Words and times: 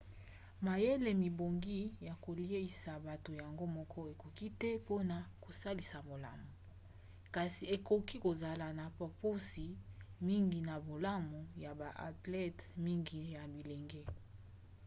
mayele 0.65 1.11
mebongi 1.21 1.81
ya 2.07 2.13
koleisa 2.23 2.91
bato 3.07 3.31
yango 3.41 3.65
moko 3.77 3.99
ekoki 4.13 4.47
te 4.59 4.69
mpona 4.81 5.17
kosalisa 5.43 5.97
malamu 6.09 6.49
kasi 7.35 7.63
ekoki 7.75 8.17
kozala 8.25 8.67
na 8.79 8.85
bopusi 8.97 9.67
mingi 10.27 10.59
na 10.69 10.75
bolamu 10.85 11.39
ya 11.63 11.71
ba 11.79 11.89
athlete 12.07 12.61
mingi 12.85 13.19
ya 13.35 13.43
bilenge 13.53 14.01